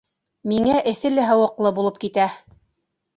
Миңә 0.51 0.79
эҫеле-һыуыҡлы 0.91 1.73
булып 1.81 1.99
китә 2.05 2.25